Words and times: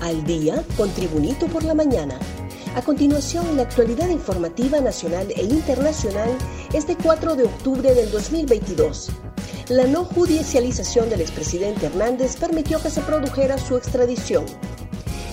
Al 0.00 0.24
día 0.24 0.64
con 0.78 0.88
Tribunito 0.90 1.46
por 1.46 1.62
la 1.62 1.74
mañana. 1.74 2.18
A 2.74 2.80
continuación, 2.80 3.54
la 3.56 3.64
actualidad 3.64 4.08
informativa 4.08 4.80
nacional 4.80 5.30
e 5.36 5.42
internacional 5.42 6.30
este 6.72 6.96
4 6.96 7.36
de 7.36 7.44
octubre 7.44 7.94
del 7.94 8.10
2022. 8.10 9.10
La 9.68 9.84
no 9.84 10.04
judicialización 10.06 11.10
del 11.10 11.20
expresidente 11.20 11.86
Hernández 11.86 12.36
permitió 12.36 12.80
que 12.80 12.88
se 12.88 13.02
produjera 13.02 13.58
su 13.58 13.76
extradición. 13.76 14.46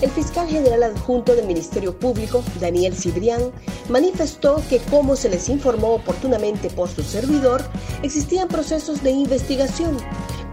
El 0.02 0.10
fiscal 0.10 0.46
general 0.46 0.82
adjunto 0.82 1.34
del 1.34 1.46
Ministerio 1.46 1.98
Público, 1.98 2.44
Daniel 2.60 2.94
Cibrián, 2.94 3.50
manifestó 3.88 4.62
que 4.68 4.80
como 4.80 5.16
se 5.16 5.30
les 5.30 5.48
informó 5.48 5.94
oportunamente 5.94 6.68
por 6.68 6.90
su 6.90 7.02
servidor, 7.02 7.62
existían 8.02 8.48
procesos 8.48 9.02
de 9.02 9.12
investigación 9.12 9.96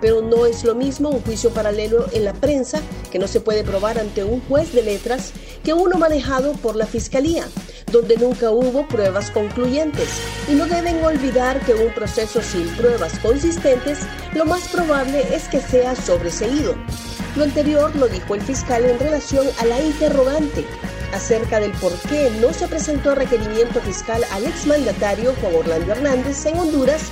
pero 0.01 0.21
no 0.21 0.45
es 0.45 0.63
lo 0.63 0.75
mismo 0.75 1.09
un 1.09 1.21
juicio 1.21 1.49
paralelo 1.51 2.05
en 2.11 2.25
la 2.25 2.33
prensa, 2.33 2.81
que 3.11 3.19
no 3.19 3.27
se 3.27 3.39
puede 3.39 3.63
probar 3.63 3.99
ante 3.99 4.23
un 4.23 4.41
juez 4.47 4.73
de 4.73 4.83
letras, 4.83 5.31
que 5.63 5.73
uno 5.73 5.97
manejado 5.97 6.53
por 6.53 6.75
la 6.75 6.85
Fiscalía, 6.85 7.47
donde 7.91 8.17
nunca 8.17 8.51
hubo 8.51 8.87
pruebas 8.87 9.31
concluyentes. 9.31 10.09
Y 10.49 10.53
no 10.53 10.65
deben 10.65 11.03
olvidar 11.03 11.59
que 11.65 11.73
un 11.73 11.93
proceso 11.93 12.41
sin 12.41 12.67
pruebas 12.75 13.17
consistentes, 13.19 13.99
lo 14.33 14.45
más 14.45 14.67
probable 14.69 15.23
es 15.33 15.47
que 15.47 15.61
sea 15.61 15.95
sobreseído. 15.95 16.75
Lo 17.35 17.43
anterior 17.43 17.95
lo 17.95 18.07
dijo 18.07 18.35
el 18.35 18.41
fiscal 18.41 18.85
en 18.85 18.99
relación 18.99 19.47
a 19.59 19.65
la 19.65 19.81
interrogante 19.81 20.65
acerca 21.13 21.59
del 21.59 21.71
por 21.73 21.93
qué 22.09 22.29
no 22.41 22.53
se 22.53 22.67
presentó 22.67 23.15
requerimiento 23.15 23.79
fiscal 23.81 24.23
al 24.31 24.45
exmandatario 24.45 25.33
Juan 25.41 25.55
Orlando 25.55 25.93
Hernández 25.93 26.45
en 26.45 26.59
Honduras 26.59 27.03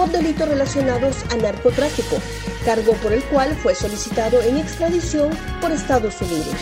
por 0.00 0.10
delitos 0.10 0.48
relacionados 0.48 1.14
a 1.30 1.36
narcotráfico, 1.36 2.16
cargo 2.64 2.94
por 3.02 3.12
el 3.12 3.22
cual 3.24 3.54
fue 3.54 3.74
solicitado 3.74 4.40
en 4.40 4.56
extradición 4.56 5.28
por 5.60 5.72
Estados 5.72 6.22
Unidos. 6.22 6.54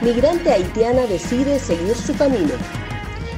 Migrante 0.00 0.52
haitiana 0.52 1.08
decide 1.08 1.58
seguir 1.58 1.96
su 1.96 2.16
camino. 2.16 2.54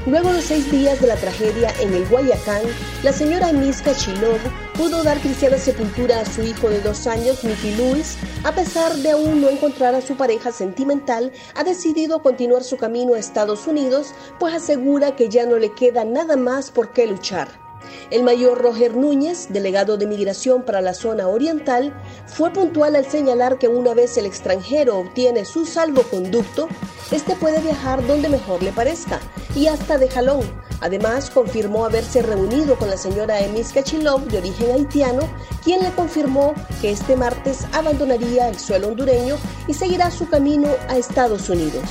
Luego 0.05 0.31
de 0.35 0.43
seis 0.43 0.71
días 0.71 1.01
de 1.01 1.07
la 1.07 1.17
tragedia 1.17 1.73
en 1.81 1.95
el 1.95 2.07
Guayacán, 2.07 2.61
la 3.03 3.15
señora 3.15 3.51
Miska 3.55 3.95
Chilov 3.97 4.39
pudo 4.77 5.03
dar 5.03 5.19
cristiana 5.21 5.57
sepultura 5.57 6.21
a 6.21 6.27
su 6.27 6.43
hijo 6.43 6.69
de 6.69 6.83
dos 6.83 7.07
años, 7.07 7.45
Mickey 7.45 7.75
Lewis, 7.75 8.19
a 8.45 8.55
pesar 8.55 8.95
de 8.97 9.13
aún 9.13 9.41
no 9.41 9.49
encontrar 9.49 9.95
a 9.95 10.03
su 10.03 10.19
pareja 10.19 10.53
sentimental, 10.53 11.33
ha 11.55 11.65
decidido 11.65 12.23
continuar 12.23 12.63
su 12.63 12.77
camino 12.77 13.15
a 13.15 13.19
Estados 13.19 13.67
Unidos, 13.67 14.13
pues 14.39 14.53
asegura 14.53 15.17
que 15.17 15.31
ya 15.31 15.47
no 15.47 15.57
le 15.57 15.73
queda 15.73 16.05
nada 16.05 16.37
más 16.37 16.71
por 16.71 16.93
qué 16.93 17.07
luchar. 17.07 17.72
El 18.11 18.23
mayor 18.23 18.61
Roger 18.61 18.95
Núñez, 18.95 19.49
delegado 19.51 19.97
de 19.97 20.07
migración 20.07 20.63
para 20.63 20.81
la 20.81 20.95
zona 20.95 21.29
oriental, 21.29 21.95
fue 22.27 22.53
puntual 22.53 22.97
al 22.97 23.07
señalar 23.07 23.59
que 23.59 23.69
una 23.69 23.95
vez 23.95 24.17
el 24.19 24.27
extranjero 24.27 24.99
obtiene 24.99 25.45
su 25.45 25.65
salvoconducto, 25.65 26.69
este 27.11 27.37
puede 27.37 27.61
viajar 27.61 28.07
donde 28.07 28.29
mejor 28.29 28.63
le 28.63 28.73
parezca 28.73 29.21
y 29.55 29.67
hasta 29.67 29.99
de 29.99 30.09
jalón. 30.09 30.41
Además, 30.81 31.31
confirmó 31.31 31.85
haberse 31.85 32.23
reunido 32.23 32.77
con 32.77 32.91
la 32.91 32.97
señora 32.97 33.41
Emis 33.41 33.73
Kachilov, 33.73 34.25
de 34.25 34.39
origen 34.39 34.73
haitiano, 34.73 35.23
quien 35.63 35.81
le 35.83 35.93
confirmó 35.93 36.55
que 36.81 36.91
este 36.91 37.17
martes 37.17 37.67
abandonaría 37.73 38.49
el 38.49 38.59
suelo 38.59 38.89
hondureño 38.89 39.37
y 39.69 39.75
seguirá 39.75 40.11
su 40.11 40.29
camino 40.29 40.69
a 40.89 40.97
Estados 40.97 41.49
Unidos. 41.49 41.85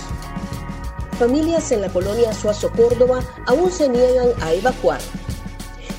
Familias 1.17 1.71
en 1.71 1.81
la 1.81 1.89
colonia 1.89 2.33
Suazo, 2.33 2.71
Córdoba, 2.71 3.21
aún 3.45 3.71
se 3.71 3.87
niegan 3.87 4.29
a 4.41 4.53
evacuar. 4.53 4.99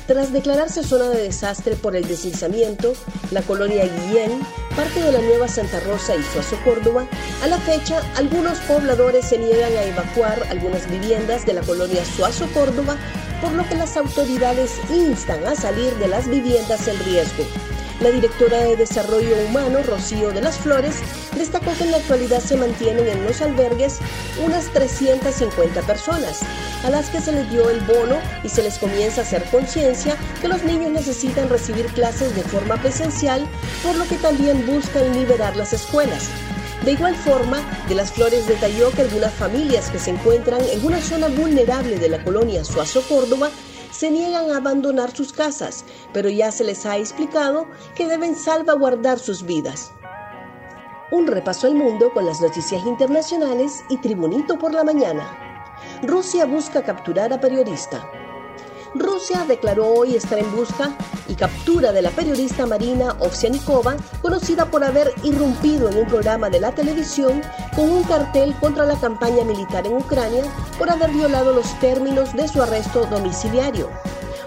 Tras 0.07 0.33
declararse 0.33 0.83
zona 0.83 1.09
de 1.09 1.23
desastre 1.23 1.77
por 1.77 1.95
el 1.95 2.05
deslizamiento, 2.05 2.93
la 3.31 3.41
colonia 3.41 3.85
Guillén, 3.85 4.41
parte 4.75 5.01
de 5.01 5.13
la 5.13 5.21
nueva 5.21 5.47
Santa 5.47 5.79
Rosa 5.79 6.13
y 6.15 6.23
Suazo 6.23 6.57
Córdoba, 6.65 7.07
a 7.41 7.47
la 7.47 7.57
fecha 7.59 8.01
algunos 8.17 8.59
pobladores 8.59 9.25
se 9.25 9.37
niegan 9.37 9.71
a 9.71 9.83
evacuar 9.83 10.43
algunas 10.49 10.89
viviendas 10.89 11.45
de 11.45 11.53
la 11.53 11.61
colonia 11.61 12.03
Suazo 12.03 12.47
Córdoba, 12.53 12.97
por 13.41 13.53
lo 13.53 13.67
que 13.69 13.75
las 13.75 13.95
autoridades 13.95 14.71
instan 14.93 15.45
a 15.47 15.55
salir 15.55 15.93
de 15.95 16.09
las 16.09 16.27
viviendas 16.27 16.85
en 16.89 16.99
riesgo. 17.05 17.45
La 18.03 18.11
directora 18.11 18.57
de 18.57 18.75
Desarrollo 18.75 19.33
Humano, 19.47 19.81
Rocío 19.81 20.31
de 20.33 20.41
las 20.41 20.57
Flores, 20.57 20.95
destacó 21.37 21.71
que 21.77 21.85
en 21.85 21.91
la 21.91 21.97
actualidad 21.97 22.41
se 22.41 22.57
mantienen 22.57 23.07
en 23.07 23.23
los 23.23 23.41
albergues 23.41 23.99
unas 24.43 24.65
350 24.73 25.81
personas, 25.83 26.41
a 26.83 26.89
las 26.89 27.09
que 27.09 27.21
se 27.21 27.31
les 27.31 27.49
dio 27.49 27.69
el 27.69 27.79
bono 27.79 28.17
y 28.43 28.49
se 28.49 28.61
les 28.61 28.77
comienza 28.77 29.21
a 29.21 29.23
hacer 29.23 29.45
conciencia 29.45 30.17
que 30.41 30.49
los 30.49 30.63
niños 30.63 30.91
necesitan 30.91 31.47
recibir 31.47 31.85
clases 31.93 32.35
de 32.35 32.43
forma 32.43 32.75
presencial, 32.75 33.47
por 33.81 33.95
lo 33.95 34.03
que 34.03 34.17
también 34.17 34.67
buscan 34.67 35.13
liberar 35.17 35.55
las 35.55 35.71
escuelas. 35.71 36.27
De 36.83 36.91
igual 36.91 37.15
forma, 37.15 37.61
De 37.87 37.95
las 37.95 38.11
Flores 38.11 38.45
detalló 38.47 38.91
que 38.91 39.03
algunas 39.03 39.33
familias 39.33 39.89
que 39.89 39.99
se 39.99 40.09
encuentran 40.09 40.61
en 40.61 40.85
una 40.85 40.99
zona 40.99 41.29
vulnerable 41.29 41.97
de 41.97 42.09
la 42.09 42.21
colonia 42.21 42.65
Suazo 42.65 43.01
Córdoba 43.07 43.49
se 43.93 44.09
niegan 44.09 44.49
a 44.49 44.57
abandonar 44.57 45.15
sus 45.15 45.31
casas, 45.31 45.85
pero 46.13 46.29
ya 46.29 46.51
se 46.51 46.63
les 46.63 46.85
ha 46.85 46.97
explicado 46.97 47.67
que 47.95 48.07
deben 48.07 48.35
salvaguardar 48.35 49.19
sus 49.19 49.43
vidas. 49.43 49.91
Un 51.11 51.27
repaso 51.27 51.67
al 51.67 51.75
mundo 51.75 52.11
con 52.11 52.25
las 52.25 52.41
noticias 52.41 52.83
internacionales 52.85 53.83
y 53.89 53.97
Tribunito 53.97 54.57
por 54.57 54.73
la 54.73 54.83
mañana. 54.83 55.37
Rusia 56.01 56.45
busca 56.45 56.83
capturar 56.83 57.31
a 57.31 57.39
periodista. 57.39 58.09
Rusia 58.95 59.43
declaró 59.47 59.87
hoy 59.87 60.15
estar 60.15 60.37
en 60.37 60.55
busca 60.55 60.95
y 61.27 61.33
captura 61.33 61.91
de 61.91 62.03
la 62.03 62.11
periodista 62.11 62.67
Marina 62.67 63.15
Ovsianikova, 63.19 63.95
conocida 64.21 64.65
por 64.65 64.83
haber 64.83 65.13
irrumpido 65.23 65.89
en 65.89 65.97
un 65.97 66.07
programa 66.07 66.49
de 66.49 66.59
la 66.59 66.73
televisión 66.73 67.41
con 67.75 67.89
un 67.89 68.03
cartel 68.03 68.53
contra 68.59 68.85
la 68.85 68.95
campaña 68.95 69.43
militar 69.43 69.87
en 69.87 69.93
Ucrania 69.93 70.43
por 70.77 70.91
haber 70.91 71.09
violado 71.11 71.53
los 71.53 71.79
términos 71.79 72.33
de 72.33 72.47
su 72.47 72.61
arresto 72.61 73.05
domiciliario. 73.07 73.89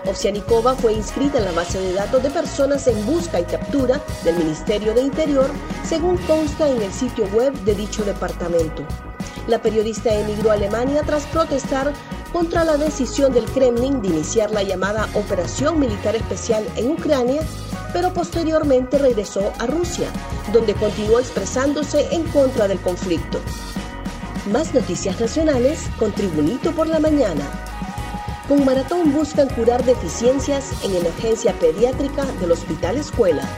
Ovsianikova 0.06 0.76
fue 0.76 0.92
inscrita 0.92 1.38
en 1.38 1.46
la 1.46 1.52
base 1.52 1.80
de 1.80 1.94
datos 1.94 2.22
de 2.22 2.30
personas 2.30 2.86
en 2.86 3.04
busca 3.04 3.40
y 3.40 3.44
captura 3.44 4.00
del 4.22 4.36
Ministerio 4.36 4.94
de 4.94 5.00
Interior, 5.00 5.50
según 5.84 6.16
consta 6.18 6.68
en 6.68 6.80
el 6.80 6.92
sitio 6.92 7.26
web 7.34 7.52
de 7.64 7.74
dicho 7.74 8.04
departamento. 8.04 8.84
La 9.48 9.60
periodista 9.60 10.14
emigró 10.14 10.50
a 10.50 10.54
Alemania 10.54 11.02
tras 11.04 11.26
protestar 11.26 11.92
contra 12.36 12.64
la 12.64 12.76
decisión 12.76 13.32
del 13.32 13.46
Kremlin 13.46 14.02
de 14.02 14.08
iniciar 14.08 14.50
la 14.50 14.62
llamada 14.62 15.08
Operación 15.14 15.80
Militar 15.80 16.14
Especial 16.16 16.66
en 16.76 16.90
Ucrania, 16.90 17.40
pero 17.94 18.12
posteriormente 18.12 18.98
regresó 18.98 19.54
a 19.58 19.66
Rusia, 19.66 20.10
donde 20.52 20.74
continuó 20.74 21.18
expresándose 21.18 22.06
en 22.14 22.24
contra 22.24 22.68
del 22.68 22.78
conflicto. 22.80 23.40
Más 24.52 24.74
noticias 24.74 25.18
nacionales 25.18 25.86
con 25.98 26.12
Tribunito 26.12 26.72
por 26.72 26.88
la 26.88 26.98
Mañana. 26.98 27.42
Con 28.48 28.66
Maratón 28.66 29.14
buscan 29.14 29.48
curar 29.48 29.82
deficiencias 29.86 30.74
en 30.84 30.94
emergencia 30.94 31.54
pediátrica 31.54 32.26
del 32.38 32.52
Hospital 32.52 32.98
Escuela. 32.98 33.48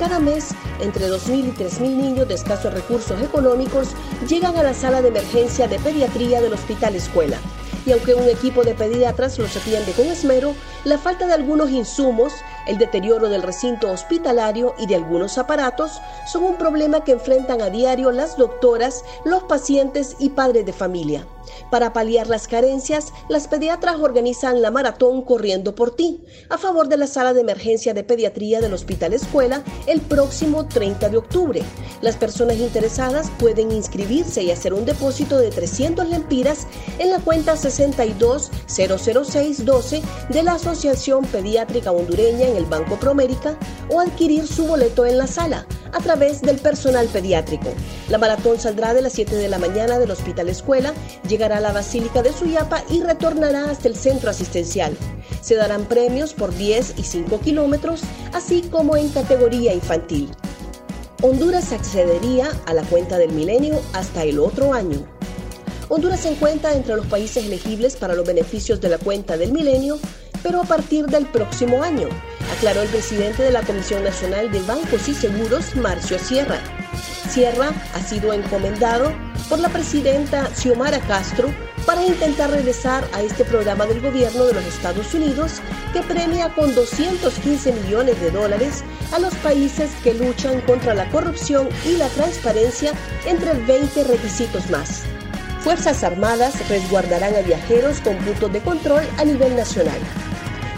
Cada 0.00 0.18
mes, 0.18 0.48
entre 0.80 1.08
2.000 1.08 1.46
y 1.46 1.52
3.000 1.52 1.80
niños 1.96 2.26
de 2.26 2.34
escasos 2.34 2.74
recursos 2.74 3.22
económicos 3.22 3.90
llegan 4.28 4.56
a 4.56 4.64
la 4.64 4.74
sala 4.74 5.00
de 5.00 5.10
emergencia 5.10 5.68
de 5.68 5.78
pediatría 5.78 6.40
del 6.40 6.54
Hospital 6.54 6.96
Escuela. 6.96 7.38
Y 7.88 7.92
aunque 7.92 8.14
un 8.14 8.28
equipo 8.28 8.64
de 8.64 8.74
pediatras 8.74 9.38
los 9.38 9.56
atiende 9.56 9.92
con 9.92 10.06
esmero, 10.08 10.54
la 10.84 10.98
falta 10.98 11.26
de 11.26 11.34
algunos 11.34 11.70
insumos, 11.70 12.32
el 12.66 12.78
deterioro 12.78 13.28
del 13.28 13.42
recinto 13.42 13.90
hospitalario 13.90 14.74
y 14.78 14.86
de 14.86 14.94
algunos 14.94 15.38
aparatos 15.38 16.00
son 16.30 16.44
un 16.44 16.56
problema 16.56 17.04
que 17.04 17.12
enfrentan 17.12 17.62
a 17.62 17.70
diario 17.70 18.12
las 18.12 18.36
doctoras, 18.36 19.04
los 19.24 19.42
pacientes 19.44 20.16
y 20.18 20.30
padres 20.30 20.66
de 20.66 20.72
familia. 20.72 21.26
Para 21.70 21.92
paliar 21.92 22.28
las 22.28 22.48
carencias, 22.48 23.12
las 23.28 23.46
pediatras 23.48 23.96
organizan 23.96 24.62
la 24.62 24.70
maratón 24.70 25.22
Corriendo 25.22 25.74
por 25.74 25.96
ti, 25.96 26.20
a 26.48 26.56
favor 26.58 26.88
de 26.88 26.96
la 26.96 27.06
sala 27.06 27.34
de 27.34 27.40
emergencia 27.40 27.94
de 27.94 28.04
pediatría 28.04 28.60
del 28.60 28.74
Hospital 28.74 29.12
Escuela 29.12 29.62
el 29.86 30.00
próximo 30.00 30.66
30 30.66 31.08
de 31.08 31.16
octubre. 31.16 31.62
Las 32.00 32.16
personas 32.16 32.58
interesadas 32.58 33.30
pueden 33.38 33.70
inscribirse 33.72 34.42
y 34.42 34.50
hacer 34.50 34.74
un 34.74 34.84
depósito 34.84 35.38
de 35.38 35.50
300 35.50 36.08
lempiras 36.08 36.66
en 36.98 37.10
la 37.10 37.18
cuenta 37.18 37.54
6200612 37.54 40.02
de 40.28 40.42
la 40.42 40.58
Asociación 40.68 41.24
Pediátrica 41.24 41.92
Hondureña 41.92 42.46
en 42.46 42.56
el 42.56 42.66
Banco 42.66 43.00
Promérica 43.00 43.56
o 43.88 44.00
adquirir 44.00 44.46
su 44.46 44.66
boleto 44.66 45.06
en 45.06 45.16
la 45.16 45.26
sala 45.26 45.66
a 45.92 45.98
través 46.00 46.42
del 46.42 46.58
personal 46.58 47.06
pediátrico. 47.08 47.70
La 48.10 48.18
maratón 48.18 48.60
saldrá 48.60 48.92
de 48.92 49.00
las 49.00 49.14
7 49.14 49.34
de 49.34 49.48
la 49.48 49.58
mañana 49.58 49.98
del 49.98 50.10
Hospital 50.10 50.50
Escuela, 50.50 50.92
llegará 51.26 51.56
a 51.56 51.60
la 51.60 51.72
Basílica 51.72 52.22
de 52.22 52.34
Suyapa 52.34 52.84
y 52.90 53.02
retornará 53.02 53.70
hasta 53.70 53.88
el 53.88 53.96
centro 53.96 54.28
asistencial. 54.28 54.94
Se 55.40 55.54
darán 55.54 55.86
premios 55.86 56.34
por 56.34 56.54
10 56.54 56.94
y 56.98 57.02
5 57.02 57.40
kilómetros, 57.40 58.02
así 58.34 58.60
como 58.62 58.96
en 58.96 59.08
categoría 59.08 59.72
infantil. 59.72 60.30
Honduras 61.22 61.72
accedería 61.72 62.50
a 62.66 62.74
la 62.74 62.82
cuenta 62.82 63.16
del 63.16 63.32
milenio 63.32 63.80
hasta 63.94 64.22
el 64.24 64.38
otro 64.38 64.74
año. 64.74 65.04
Honduras 65.88 66.20
se 66.20 66.28
encuentra 66.28 66.74
entre 66.74 66.96
los 66.96 67.06
países 67.06 67.46
elegibles 67.46 67.96
para 67.96 68.14
los 68.14 68.26
beneficios 68.26 68.78
de 68.80 68.90
la 68.90 68.98
cuenta 68.98 69.38
del 69.38 69.52
milenio, 69.52 69.98
pero 70.48 70.62
a 70.62 70.64
partir 70.64 71.04
del 71.04 71.26
próximo 71.26 71.82
año, 71.82 72.08
aclaró 72.56 72.80
el 72.80 72.88
presidente 72.88 73.42
de 73.42 73.50
la 73.50 73.60
Comisión 73.60 74.02
Nacional 74.02 74.50
de 74.50 74.62
Bancos 74.62 75.06
y 75.06 75.12
Seguros, 75.12 75.76
Marcio 75.76 76.18
Sierra. 76.18 76.58
Sierra 77.28 77.70
ha 77.94 78.00
sido 78.00 78.32
encomendado 78.32 79.12
por 79.50 79.58
la 79.58 79.68
presidenta 79.68 80.48
Xiomara 80.54 81.00
Castro 81.00 81.50
para 81.84 82.02
intentar 82.02 82.50
regresar 82.50 83.06
a 83.12 83.20
este 83.20 83.44
programa 83.44 83.84
del 83.84 84.00
gobierno 84.00 84.46
de 84.46 84.54
los 84.54 84.64
Estados 84.64 85.12
Unidos 85.12 85.60
que 85.92 86.00
premia 86.00 86.48
con 86.54 86.74
215 86.74 87.70
millones 87.72 88.18
de 88.18 88.30
dólares 88.30 88.82
a 89.12 89.18
los 89.18 89.34
países 89.36 89.90
que 90.02 90.14
luchan 90.14 90.62
contra 90.62 90.94
la 90.94 91.10
corrupción 91.10 91.68
y 91.84 91.98
la 91.98 92.08
transparencia 92.08 92.94
entre 93.26 93.52
20 93.52 94.02
requisitos 94.04 94.70
más. 94.70 95.02
Fuerzas 95.60 96.02
Armadas 96.02 96.66
resguardarán 96.70 97.34
a 97.34 97.42
viajeros 97.42 98.00
con 98.00 98.16
puntos 98.16 98.50
de 98.50 98.60
control 98.60 99.02
a 99.18 99.26
nivel 99.26 99.54
nacional 99.54 99.98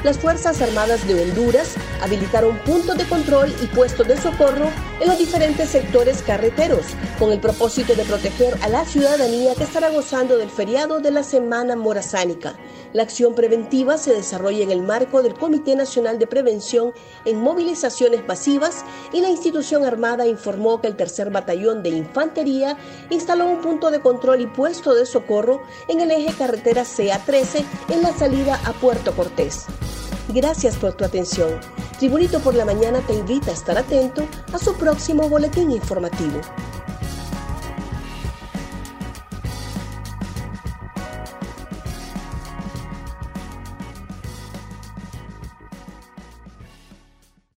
las 0.02 0.18
Fuerzas 0.18 0.60
Armadas 0.62 1.06
de 1.06 1.20
Honduras 1.20 1.74
habilitaron 2.02 2.58
puntos 2.60 2.96
de 2.96 3.04
control 3.04 3.54
y 3.62 3.66
puestos 3.66 4.08
de 4.08 4.16
socorro 4.16 4.70
en 5.00 5.08
los 5.08 5.18
diferentes 5.18 5.68
sectores 5.68 6.22
carreteros, 6.22 6.86
con 7.18 7.32
el 7.32 7.40
propósito 7.40 7.94
de 7.94 8.04
proteger 8.04 8.56
a 8.62 8.68
la 8.68 8.84
ciudadanía 8.84 9.54
que 9.54 9.64
estará 9.64 9.90
gozando 9.90 10.38
del 10.38 10.50
feriado 10.50 11.00
de 11.00 11.10
la 11.10 11.22
Semana 11.22 11.76
Morazánica. 11.76 12.54
La 12.92 13.04
acción 13.04 13.34
preventiva 13.34 13.98
se 13.98 14.12
desarrolla 14.12 14.64
en 14.64 14.70
el 14.70 14.82
marco 14.82 15.22
del 15.22 15.34
Comité 15.34 15.76
Nacional 15.76 16.18
de 16.18 16.26
Prevención 16.26 16.92
en 17.24 17.40
Movilizaciones 17.40 18.26
Masivas 18.26 18.84
y 19.12 19.20
la 19.20 19.28
institución 19.28 19.84
armada 19.84 20.26
informó 20.26 20.80
que 20.80 20.88
el 20.88 20.96
tercer 20.96 21.30
batallón 21.30 21.82
de 21.82 21.90
infantería 21.90 22.76
instaló 23.10 23.46
un 23.46 23.60
punto 23.60 23.90
de 23.90 24.00
control 24.00 24.40
y 24.40 24.46
puesto 24.46 24.94
de 24.94 25.06
socorro 25.06 25.62
en 25.88 26.00
el 26.00 26.10
eje 26.10 26.34
carretera 26.36 26.82
CA13 26.82 27.64
en 27.90 28.02
la 28.02 28.12
salida 28.12 28.60
a 28.64 28.72
Puerto 28.72 29.14
Cortés. 29.14 29.66
Gracias 30.28 30.76
por 30.76 30.92
tu 30.94 31.04
atención. 31.04 31.60
Tribunito 31.98 32.40
por 32.40 32.54
la 32.54 32.64
Mañana 32.64 33.00
te 33.06 33.14
invita 33.14 33.50
a 33.50 33.54
estar 33.54 33.76
atento 33.76 34.26
a 34.52 34.58
su 34.58 34.74
próximo 34.74 35.28
boletín 35.28 35.70
informativo. 35.70 36.40